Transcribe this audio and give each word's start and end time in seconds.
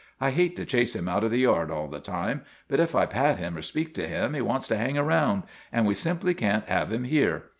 I 0.19 0.31
hate 0.31 0.55
to 0.55 0.65
chase 0.65 0.95
him 0.95 1.07
out 1.07 1.23
of 1.23 1.29
the 1.29 1.41
yard 1.41 1.69
all 1.69 1.87
the 1.87 1.99
time; 1.99 2.41
but 2.67 2.79
if 2.79 2.95
I 2.95 3.05
pat 3.05 3.37
him 3.37 3.55
or 3.55 3.61
speak 3.61 3.93
to 3.93 4.07
him 4.07 4.33
he 4.33 4.41
wants 4.41 4.67
to 4.69 4.75
hang 4.75 4.97
around, 4.97 5.43
and 5.71 5.85
we 5.85 5.93
simply 5.93 6.33
can't 6.33 6.67
have 6.67 6.91
him 6.91 7.03
here. 7.03 7.43